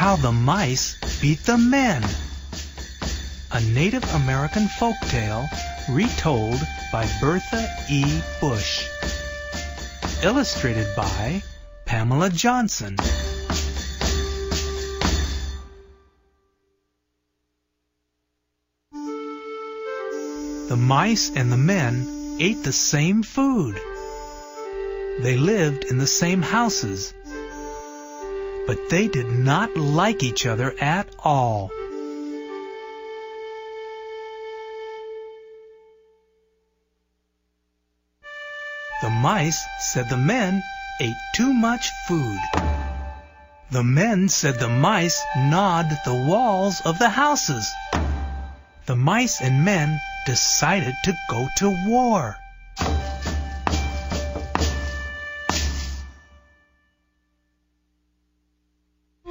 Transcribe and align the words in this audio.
How 0.00 0.16
the 0.16 0.32
Mice 0.32 0.96
Beat 1.20 1.40
the 1.40 1.58
Men. 1.58 2.02
A 3.52 3.60
Native 3.60 4.02
American 4.14 4.62
folktale 4.62 5.46
retold 5.90 6.58
by 6.90 7.06
Bertha 7.20 7.68
E. 7.90 8.22
Bush. 8.40 8.88
Illustrated 10.22 10.86
by 10.96 11.42
Pamela 11.84 12.30
Johnson. 12.30 12.96
The 20.68 20.78
mice 20.78 21.30
and 21.36 21.52
the 21.52 21.58
men 21.58 22.38
ate 22.40 22.62
the 22.62 22.72
same 22.72 23.22
food. 23.22 23.78
They 25.20 25.36
lived 25.36 25.84
in 25.84 25.98
the 25.98 26.06
same 26.06 26.40
houses. 26.40 27.12
But 28.70 28.88
they 28.88 29.08
did 29.08 29.26
not 29.26 29.76
like 29.76 30.22
each 30.22 30.46
other 30.46 30.72
at 30.80 31.08
all. 31.24 31.72
The 39.02 39.10
mice 39.10 39.60
said 39.80 40.08
the 40.08 40.16
men 40.16 40.62
ate 41.00 41.16
too 41.34 41.52
much 41.52 41.90
food. 42.06 42.40
The 43.72 43.82
men 43.82 44.28
said 44.28 44.60
the 44.60 44.68
mice 44.68 45.20
gnawed 45.36 45.90
the 46.04 46.14
walls 46.14 46.80
of 46.84 47.00
the 47.00 47.08
houses. 47.08 47.68
The 48.86 48.94
mice 48.94 49.40
and 49.40 49.64
men 49.64 50.00
decided 50.26 50.94
to 51.02 51.12
go 51.28 51.48
to 51.56 51.70
war. 51.88 52.36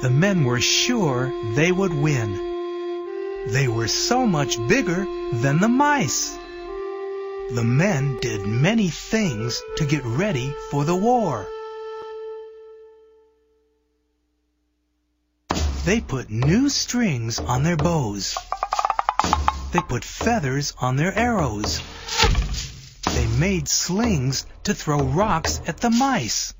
The 0.00 0.10
men 0.10 0.44
were 0.44 0.60
sure 0.60 1.32
they 1.54 1.72
would 1.72 1.92
win. 1.92 2.36
They 3.48 3.66
were 3.66 3.88
so 3.88 4.26
much 4.26 4.56
bigger 4.68 5.04
than 5.32 5.58
the 5.58 5.68
mice. 5.68 6.38
The 7.50 7.64
men 7.64 8.18
did 8.20 8.46
many 8.46 8.90
things 8.90 9.60
to 9.76 9.84
get 9.84 10.04
ready 10.04 10.54
for 10.70 10.84
the 10.84 10.94
war. 10.94 11.48
They 15.84 16.00
put 16.00 16.30
new 16.30 16.68
strings 16.68 17.40
on 17.40 17.64
their 17.64 17.76
bows. 17.76 18.36
They 19.72 19.80
put 19.80 20.04
feathers 20.04 20.74
on 20.80 20.94
their 20.94 21.12
arrows. 21.18 21.82
They 23.04 23.26
made 23.38 23.68
slings 23.68 24.46
to 24.62 24.74
throw 24.74 25.00
rocks 25.02 25.60
at 25.66 25.78
the 25.78 25.90
mice. 25.90 26.54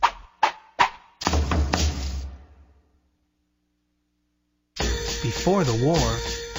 Before 5.23 5.65
the 5.65 5.75
war, 5.75 6.17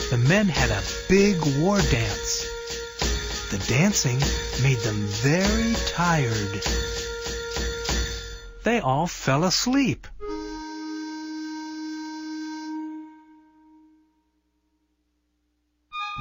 the 0.10 0.18
men 0.18 0.50
had 0.50 0.70
a 0.70 0.84
big 1.08 1.38
war 1.60 1.80
dance. 1.80 2.46
The 3.52 3.58
dancing 3.70 4.20
made 4.62 4.80
them 4.80 5.08
very 5.08 5.74
tired. 5.88 6.62
They 8.64 8.82
all 8.82 9.08
fell 9.08 9.46
asleep. 9.46 10.08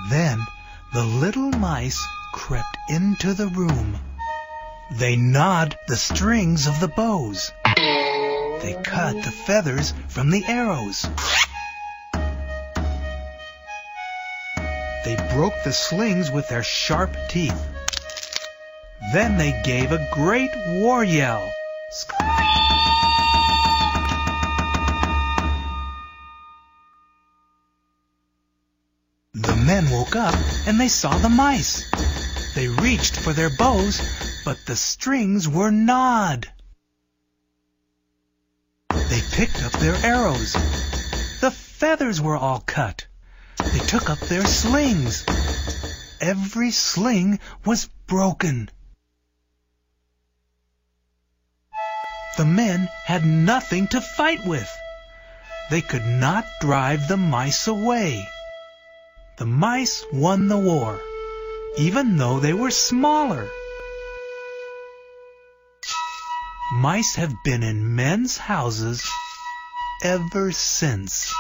Then 0.09 0.47
the 0.95 1.05
little 1.05 1.51
mice 1.51 2.03
crept 2.33 2.77
into 2.89 3.35
the 3.35 3.49
room. 3.49 3.99
They 4.93 5.17
gnawed 5.17 5.77
the 5.89 5.97
strings 5.97 6.67
of 6.69 6.79
the 6.79 6.89
bows. 6.89 7.51
They 7.67 8.81
cut 8.85 9.17
the 9.23 9.31
feathers 9.31 9.93
from 10.09 10.31
the 10.31 10.45
arrows. 10.47 11.07
They 15.09 15.17
broke 15.33 15.55
the 15.65 15.73
slings 15.73 16.31
with 16.31 16.49
their 16.49 16.63
sharp 16.63 17.17
teeth. 17.31 17.59
Then 19.15 19.39
they 19.39 19.59
gave 19.65 19.91
a 19.91 20.07
great 20.13 20.51
war 20.83 21.03
yell. 21.03 21.51
The 29.33 29.57
men 29.57 29.89
woke 29.89 30.15
up 30.15 30.35
and 30.67 30.79
they 30.79 30.89
saw 30.89 31.17
the 31.17 31.31
mice. 31.31 31.91
They 32.55 32.69
reached 32.69 33.17
for 33.17 33.33
their 33.33 33.49
bows, 33.57 34.03
but 34.45 34.59
the 34.67 34.77
strings 34.77 35.49
were 35.49 35.71
gnawed. 35.71 36.53
They 38.91 39.23
picked 39.33 39.65
up 39.65 39.73
their 39.73 39.97
arrows. 40.05 40.53
The 41.41 41.51
feathers 41.51 42.21
were 42.21 42.37
all 42.37 42.61
cut. 42.61 43.08
They 43.73 43.81
took 43.81 44.09
up 44.09 44.21
their 44.21 44.47
slings. 44.47 45.25
Every 46.21 46.71
sling 46.71 47.39
was 47.65 47.89
broken. 48.07 48.71
The 52.39 52.47
men 52.47 52.89
had 53.05 53.27
nothing 53.27 53.89
to 53.89 54.01
fight 54.01 54.47
with. 54.47 54.71
They 55.71 55.83
could 55.83 56.07
not 56.07 56.47
drive 56.61 57.09
the 57.09 57.17
mice 57.19 57.67
away. 57.67 58.27
The 59.37 59.47
mice 59.47 60.05
won 60.13 60.49
the 60.49 60.57
war, 60.57 60.99
even 61.77 62.17
though 62.17 62.41
they 62.41 62.55
were 62.55 62.71
smaller. 62.71 63.49
Mice 66.73 67.17
have 67.17 67.35
been 67.45 67.63
in 67.63 67.95
men's 67.97 68.39
houses 68.39 69.07
ever 70.03 70.53
since. 70.53 71.35